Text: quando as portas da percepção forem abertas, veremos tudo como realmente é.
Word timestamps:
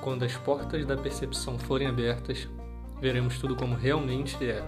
quando 0.00 0.24
as 0.24 0.36
portas 0.36 0.86
da 0.86 0.96
percepção 0.96 1.58
forem 1.58 1.86
abertas, 1.86 2.48
veremos 3.00 3.38
tudo 3.38 3.54
como 3.54 3.74
realmente 3.74 4.36
é. 4.44 4.62